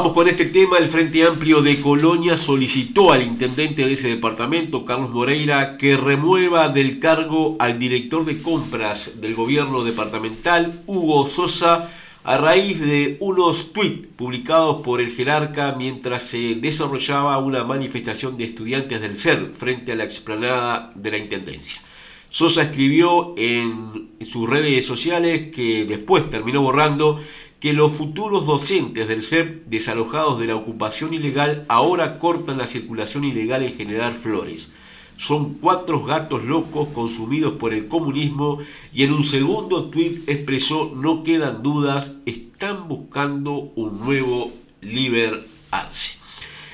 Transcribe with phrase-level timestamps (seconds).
[0.00, 0.78] Vamos con este tema.
[0.78, 6.70] El Frente Amplio de Colonia solicitó al intendente de ese departamento, Carlos Moreira, que remueva
[6.70, 11.90] del cargo al director de compras del gobierno departamental, Hugo Sosa,
[12.24, 18.44] a raíz de unos tuits publicados por el jerarca mientras se desarrollaba una manifestación de
[18.44, 21.78] estudiantes del CER frente a la explanada de la Intendencia.
[22.30, 27.20] Sosa escribió en sus redes sociales que después terminó borrando
[27.60, 33.24] que los futuros docentes del CEP desalojados de la ocupación ilegal ahora cortan la circulación
[33.24, 34.72] ilegal en General Flores.
[35.18, 38.58] Son cuatro gatos locos consumidos por el comunismo
[38.94, 46.14] y en un segundo tuit expresó no quedan dudas, están buscando un nuevo Liber Arce.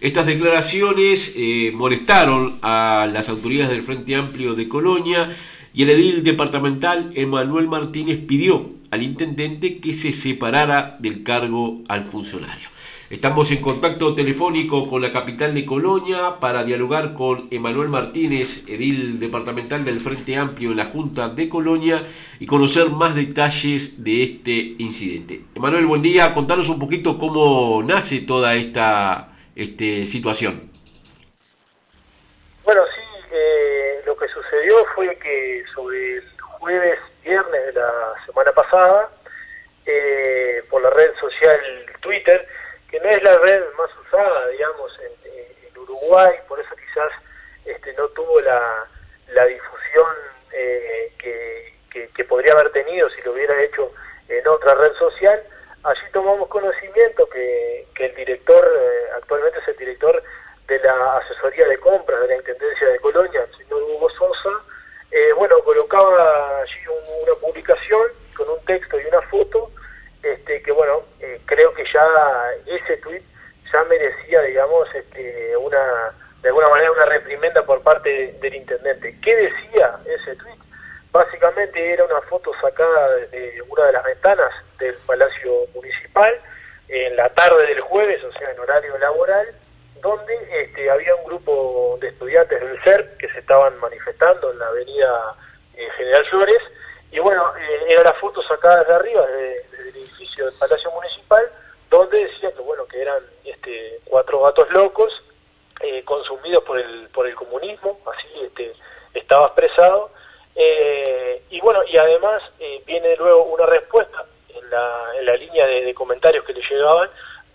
[0.00, 5.36] Estas declaraciones eh, molestaron a las autoridades del Frente Amplio de Colonia
[5.74, 12.02] y el edil departamental Emanuel Martínez pidió al intendente que se separara del cargo al
[12.02, 12.68] funcionario.
[13.10, 19.18] Estamos en contacto telefónico con la capital de Colonia para dialogar con Emanuel Martínez, edil
[19.18, 22.04] departamental del Frente Amplio en la Junta de Colonia
[22.38, 25.40] y conocer más detalles de este incidente.
[25.56, 26.32] Emanuel, buen día.
[26.34, 30.70] Contanos un poquito cómo nace toda esta este, situación.
[32.62, 36.24] Bueno, sí, eh, lo que sucedió fue que sobre el
[36.60, 39.10] jueves viernes de la semana pasada
[39.86, 41.60] eh, por la red social
[42.00, 42.46] Twitter,
[42.90, 45.10] que no es la red más usada, digamos, en,
[45.80, 47.10] Uruguay, por eso quizás
[47.64, 48.86] este, no tuvo la,
[49.32, 50.06] la difusión
[50.52, 53.92] eh, que, que, podría haber tenido si lo hubiera hecho
[54.28, 55.42] en otra red social.
[55.82, 60.22] Allí tomamos conocimiento que, que el director, eh, actualmente es el director
[60.68, 64.50] de la asesoría de compras de la Intendencia de Colonia, el señor Hugo Sosa,
[65.10, 66.78] eh, bueno, colocaba allí
[67.22, 68.02] una publicación
[68.36, 69.70] con un texto y una foto,
[70.22, 72.06] este, que bueno, eh, creo que ya
[72.66, 73.22] ese tweet
[73.72, 79.16] ya merecía, digamos, este, una, de alguna manera una reprimenda por parte del intendente.
[79.22, 80.58] ¿Qué decía ese tweet?
[81.12, 86.40] Básicamente era una foto sacada de una de las ventanas del Palacio Municipal
[86.88, 89.46] en la tarde del jueves, o sea, en horario laboral,
[90.00, 94.66] donde este, había un grupo de estudiantes del CERP que se estaban manifestando en la
[94.68, 95.36] avenida
[95.74, 96.58] eh, General Flores,
[97.12, 101.50] y bueno, eh, era la foto sacada de arriba, desde el edificio del Palacio Municipal,
[101.90, 105.12] donde decía que bueno, que eran este, cuatro gatos locos,
[105.80, 108.72] eh, consumidos por el, por el comunismo, así este,
[109.14, 110.10] estaba expresado,
[111.48, 112.42] y bueno, y además
[112.86, 117.08] viene luego una respuesta en la, en la línea de comentarios que le llegaban,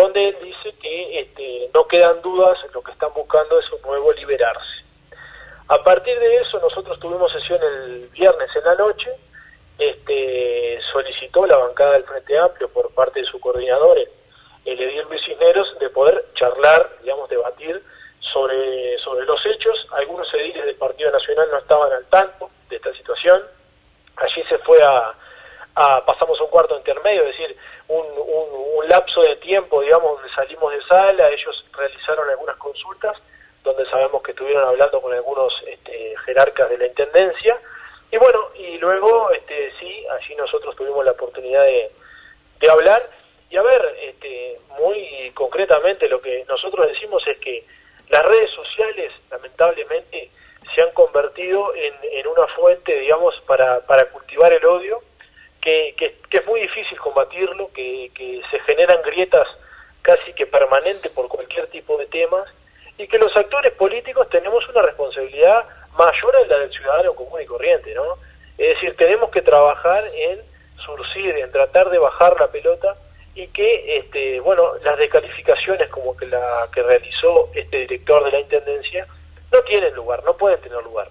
[0.00, 4.84] donde dice que este, no quedan dudas, lo que están buscando es un nuevo liberarse.
[5.68, 9.10] A partir de eso nosotros tuvimos sesión el viernes en la noche,
[9.78, 13.98] este, solicitó la bancada del Frente Amplio por parte de su coordinador,
[14.64, 17.82] el edil Luis Cisneros, de poder charlar, digamos, debatir
[18.32, 19.86] sobre, sobre los hechos.
[19.92, 23.42] Algunos ediles del Partido Nacional no estaban al tanto de esta situación.
[24.16, 25.14] Allí se fue a
[26.04, 27.56] pasamos a un cuarto intermedio, es decir,
[27.88, 33.16] un, un, lapso de tiempo, digamos, donde salimos de sala, ellos realizaron algunas consultas,
[33.62, 37.58] donde sabemos que estuvieron hablando con algunos este, jerarcas de la Intendencia,
[38.10, 41.12] y bueno, y luego, este, sí, allí nosotros tuvimos la
[41.62, 41.90] de,
[42.70, 43.02] hablar,
[43.50, 47.64] y a ver, este, muy concretamente lo que nosotros decimos es que
[48.10, 50.30] las redes sociales, lamentablemente,
[50.74, 55.00] se han convertido en, una fuente, digamos, para, para cultivar el odio,
[55.60, 55.94] que,
[56.30, 58.10] es muy difícil combatirlo, que,
[58.50, 59.46] se generan grietas
[60.02, 62.48] casi que permanentes por cualquier tipo de temas
[62.96, 65.64] y que los actores políticos tenemos una responsabilidad
[65.96, 68.14] mayor a la del ciudadano común y corriente, ¿no?
[68.56, 70.42] Es decir, tenemos que trabajar en
[70.88, 72.96] surcir, en tratar de bajar la pelota
[73.34, 78.40] y que, este, bueno, las descalificaciones como que la que realizó este director de la
[78.40, 79.06] Intendencia
[79.52, 81.08] no tienen lugar, no pueden tener lugar.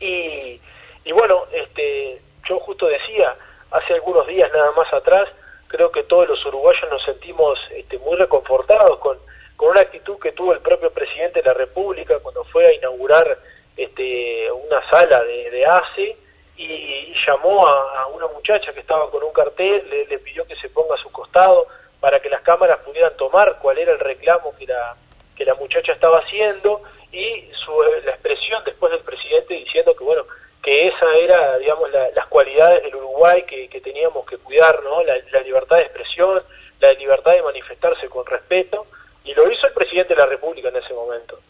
[0.00, 0.60] Y,
[1.04, 3.34] y bueno, este, yo justo decía,
[3.70, 5.28] hace algunos días nada más atrás,
[5.68, 9.18] creo que todos los uruguayos nos sentimos este, muy reconfortados con,
[9.56, 13.38] con una actitud que tuvo el propio presidente de la República cuando fue a inaugurar
[13.76, 16.16] este, una sala de, de ACE
[16.56, 20.94] y, llamó a, una muchacha que estaba con un cartel, le, pidió que se ponga
[20.94, 21.66] a su costado
[22.00, 24.94] para que las cámaras pudieran tomar cuál era el reclamo que la,
[25.34, 27.72] que la muchacha estaba haciendo y su,
[28.04, 30.24] la expresión después del presidente diciendo que bueno
[30.62, 35.02] que esa era digamos las cualidades del Uruguay Uruguay que, teníamos que cuidar, ¿no?
[35.02, 36.42] La, libertad de expresión,
[36.80, 38.86] la libertad de manifestarse con respeto,
[39.24, 41.40] y lo hizo el presidente de la República en ese momento.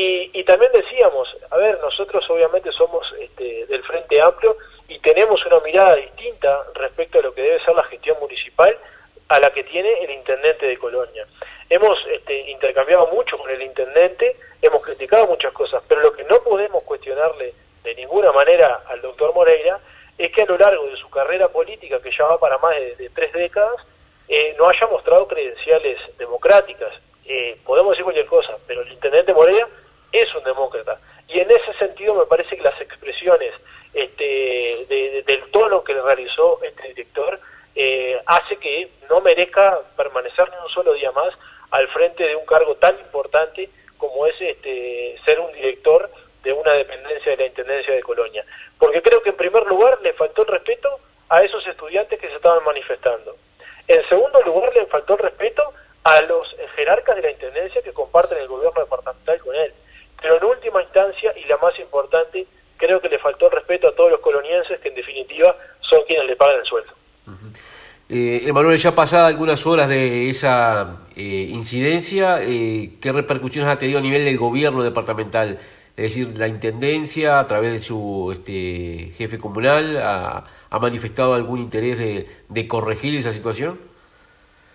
[0.00, 4.56] Y, y también decíamos, a ver, nosotros obviamente somos este, del Frente Amplio
[4.86, 8.78] y tenemos una mirada distinta respecto a lo que debe ser la gestión municipal
[9.26, 11.26] a la que tiene el intendente de Colonia.
[11.68, 16.44] Hemos este, intercambiado mucho con el intendente, hemos criticado muchas cosas, pero lo que no
[16.44, 19.80] podemos cuestionarle de ninguna manera al doctor Moreira
[20.16, 23.10] es que a lo largo de su carrera política, que ya va para más de,
[23.12, 23.84] tres décadas,
[24.28, 26.94] eh, no haya mostrado credenciales democráticas.
[27.24, 29.66] Eh, podemos decir cualquier cosa, pero el intendente Moreira
[30.18, 30.98] es un demócrata.
[31.28, 33.52] Y en ese sentido me parece que las expresiones
[33.92, 37.40] este, del tono que le realizó este director
[37.74, 41.32] eh, hace que no merezca permanecer ni un solo día más
[41.70, 46.10] al frente de un cargo tan importante como es este, ser un director
[46.42, 48.44] de una dependencia de la Intendencia de Colonia.
[48.78, 50.88] Porque creo que en primer lugar le faltó el respeto
[51.28, 53.36] a esos estudiantes que se estaban manifestando.
[53.86, 55.62] En segundo lugar le faltó el respeto
[56.04, 56.44] a los
[56.76, 59.72] jerarcas de la Intendencia que comparten el gobierno departamental con él.
[60.20, 63.94] Pero en última instancia, y la más importante, creo que le faltó el respeto a
[63.94, 66.92] todos los colonienses que en definitiva son quienes le pagan el sueldo.
[68.10, 71.20] Eh, Emanuel, ya pasadas algunas horas de esa eh,
[71.50, 75.58] incidencia, eh, ¿qué repercusiones ha tenido a nivel del gobierno departamental?
[75.94, 80.44] Es decir, la Intendencia, a través de su este, jefe comunal, ha,
[80.80, 81.98] manifestado algún interés
[82.48, 83.78] de, corregir esa situación?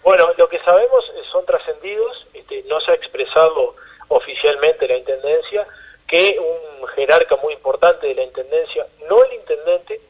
[0.03, 3.75] Bueno, lo que sabemos son trascendidos, este, no se ha expresado
[4.09, 5.65] oficialmente la Intendencia,
[6.07, 10.01] que un jerarca muy importante de la Intendencia, no el Intendente,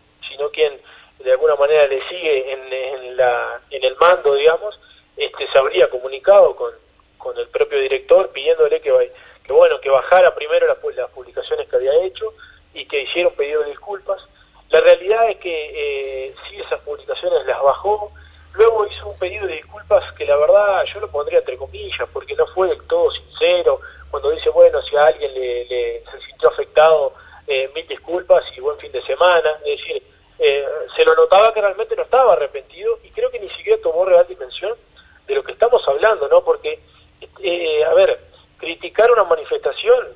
[1.23, 4.79] de alguna manera le sigue en, la, en el mando, digamos,
[5.15, 6.73] este, se habría comunicado con,
[7.17, 8.91] con el propio director pidiéndole que,
[9.49, 12.33] bueno que bajara primero las, las publicaciones que había hecho
[12.73, 14.21] y que hiciera un pedido de disculpas.
[14.69, 18.11] La realidad es que eh, sí esas publicaciones las bajó,
[18.53, 22.35] luego hizo un pedido de disculpas que la verdad yo lo pondría entre comillas porque
[22.35, 23.79] no fue del todo sincero
[24.11, 27.13] cuando dice bueno si a alguien le, se sintió afectado
[27.47, 30.03] eh, mil disculpas y buen fin de semana, es decir
[30.39, 30.65] eh,
[30.95, 34.25] se lo notaba que realmente no estaba arrepentido y creo que ni siquiera tomó real
[34.27, 34.77] dimensión
[35.25, 36.43] de lo que estamos hablando, ¿no?
[36.43, 36.79] Porque,
[37.41, 38.19] eh, a ver,
[38.57, 40.09] criticar una manifestación,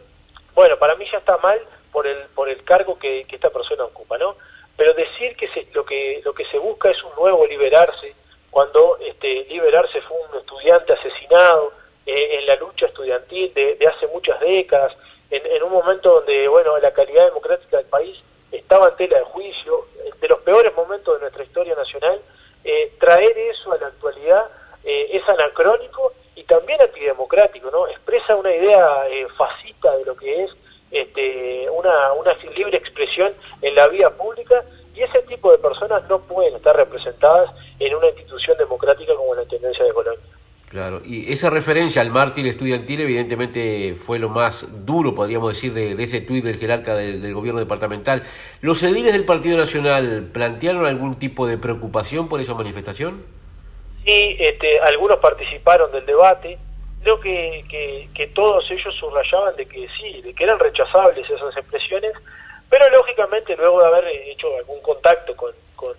[0.53, 1.59] bueno, para mí ya está mal
[1.91, 4.35] por el por el cargo que, esta persona ocupa, ¿no?
[4.75, 8.13] Pero decir que lo que lo que se busca es un nuevo liberarse,
[8.51, 11.73] cuando este liberarse fue un estudiante asesinado
[12.05, 14.93] eh, en la lucha estudiantil de, hace muchas décadas,
[15.31, 18.17] en, en un momento donde, bueno, la calidad democrática del país
[18.51, 19.81] estaba en tela de juicio,
[20.19, 22.21] de los peores momentos de nuestra historia nacional,
[22.63, 24.45] eh, traer eso a la actualidad
[24.83, 27.87] eh, es anacrónico y también antidemocrático, ¿no?
[27.87, 30.51] Expresa una idea eh, fascista de lo que es
[30.91, 34.63] este, una, una libre expresión en la vía pública
[34.95, 39.43] y ese tipo de personas no pueden estar representadas en una institución democrática como la
[39.43, 40.25] Intendencia de Colombia.
[40.69, 45.91] Claro, y esa referencia al mártir estudiantil evidentemente fue lo más duro, podríamos decir, de,
[46.01, 48.23] ese tuit del jerarca del, gobierno departamental.
[48.61, 53.23] ¿Los ediles del Partido Nacional plantearon algún tipo de preocupación por esa manifestación?
[54.05, 56.57] Sí, este, algunos participaron del debate.
[57.03, 62.13] Creo que, que, todos ellos subrayaban de que sí, de que eran rechazables esas expresiones,
[62.69, 65.93] pero lógicamente luego de haber hecho algún contacto con, con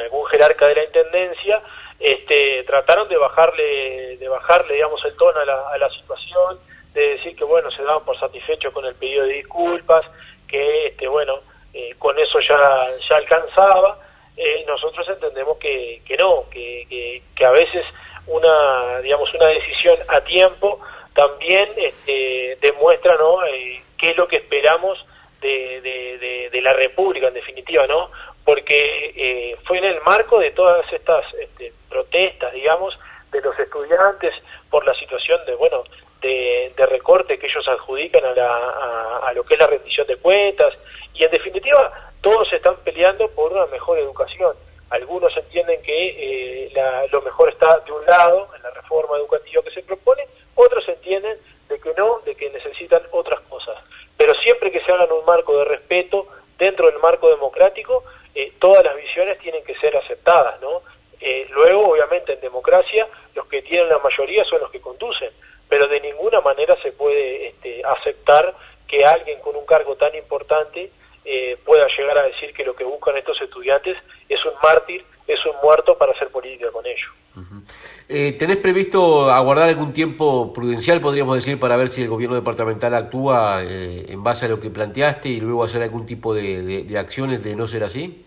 [0.00, 1.62] algún jerarca de la Intendencia,
[1.98, 6.58] este, trataron de bajarle, de bajarle, digamos, el tono a la, a la situación,
[6.92, 10.04] de decir que, bueno, se daban por satisfechos con el pedido de disculpas,
[10.48, 11.40] que, este, bueno,
[11.72, 13.98] eh, con eso ya, ya alcanzaba.
[14.36, 17.84] Eh, nosotros entendemos que, que no, que, que, a veces
[18.26, 20.80] una, digamos, una decisión a tiempo
[21.14, 24.98] también este, demuestra, ¿no?, eh, qué es lo que esperamos
[25.40, 28.10] de, de, de, la República, en definitiva, ¿no?
[28.44, 32.98] Porque eh, fue en el marco de todas estas este, protestas, digamos,
[33.30, 34.34] de los estudiantes
[34.70, 35.84] por la situación de, bueno,
[36.20, 40.74] de, recorte que ellos adjudican a, la, a, lo que es la rendición de cuentas,
[41.14, 44.54] y en definitiva todos están peleando por una mejor educación.
[44.90, 46.72] Algunos entienden que eh,
[47.10, 51.38] lo mejor está de un lado, en la reforma educativa que se propone, otros entienden
[51.68, 53.76] de que no, de que necesitan otras cosas.
[54.18, 56.26] Pero siempre que se haga en un marco de respeto,
[56.58, 60.82] dentro del marco democrático, eh, todas las visiones tienen que ser aceptadas, ¿no?
[61.20, 65.30] Eh, luego, obviamente, en democracia, los que tienen la mayoría son los que conducen,
[65.68, 68.54] pero de ninguna manera se puede este, aceptar
[68.88, 70.90] que alguien con un cargo tan importante
[71.24, 73.96] eh, pueda llegar a decir que lo que buscan estos estudiantes
[74.28, 77.10] es un mártir, es un muerto para hacer política con ellos.
[78.08, 82.94] Eh, ¿Tenés previsto aguardar algún tiempo prudencial, podríamos decir, para ver si el gobierno departamental
[82.94, 87.56] actúa en base a lo que planteaste y luego hacer algún tipo de acciones de
[87.56, 88.26] no ser así?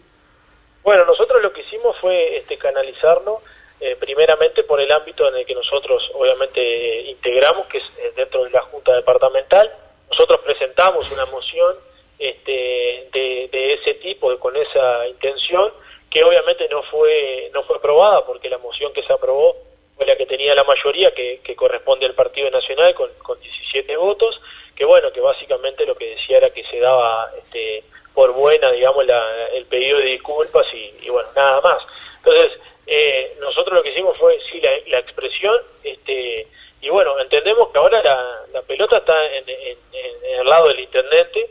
[0.86, 3.40] Bueno, nosotros lo que hicimos fue este, canalizarlo
[3.86, 8.44] eh, primeramente por el ámbito en el que nosotros obviamente integramos, que es eh, dentro
[8.44, 9.72] de la Junta Departamental.
[10.10, 11.76] Nosotros presentamos una moción
[12.18, 15.72] este, de, ese tipo, con esa intención,
[16.10, 19.56] que obviamente no fue, no fue aprobada, porque la moción que se aprobó
[19.96, 24.42] fue la que tenía la mayoría, que corresponde al Partido Nacional, con, con 17 votos,
[24.76, 29.06] que bueno, que básicamente lo que decía era que se daba este, por buena, digamos,
[29.06, 31.82] la, el pedido de disculpas y, y, bueno, nada más.
[32.18, 36.48] Entonces, eh, nosotros lo que hicimos fue, sí, la, la, expresión, este,
[36.82, 40.80] y bueno, entendemos que ahora la, la pelota está en, en, en, el lado del
[40.82, 41.50] intendente,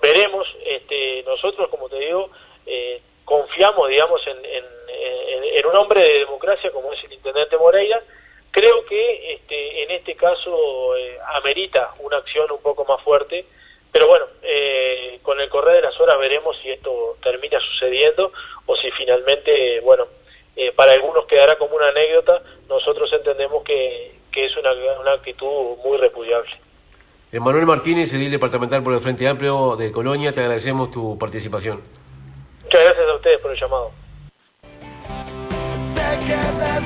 [0.00, 1.22] veremos, este,
[2.66, 4.64] eh, confiamos, digamos, en, en,
[5.56, 8.02] en, un hombre de democracia como es el intendente Moreira,
[8.50, 13.44] creo que este, en este caso eh, amerita una acción un poco más fuerte,
[13.92, 18.32] pero bueno, eh, con el correr de las horas veremos si esto termina sucediendo
[18.66, 20.06] o si finalmente, bueno,
[20.74, 25.96] para algunos quedará como una anécdota, nosotros entendemos que, que es una, una actitud muy
[25.98, 26.50] repudiable.
[27.30, 31.82] Emanuel Martínez, edil departamental por el Frente Amplio de Colonia, te agradecemos tu participación
[33.18, 33.92] ustedes por el llamado.
[35.92, 36.80] Sé que te